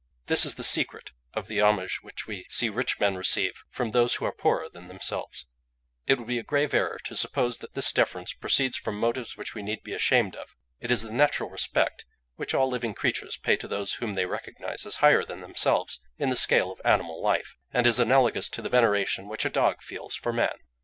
[0.25, 4.15] "This is the secret of the homage which we see rich men receive from those
[4.15, 5.45] who are poorer than themselves:
[6.07, 9.53] it would be a grave error to suppose that this deference proceeds from motives which
[9.53, 13.55] we need be ashamed of: it is the natural respect which all living creatures pay
[13.57, 17.55] to those whom they recognise as higher than themselves in the scale of animal life,
[17.71, 20.57] and is analogous to the veneration which a dog feels for man.